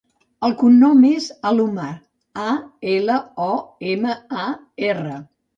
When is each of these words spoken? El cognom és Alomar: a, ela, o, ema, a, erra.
El 0.47 0.53
cognom 0.61 1.03
és 1.09 1.27
Alomar: 1.49 1.91
a, 2.45 2.55
ela, 2.97 3.19
o, 3.49 3.53
ema, 3.93 4.19
a, 4.47 4.51
erra. 4.93 5.17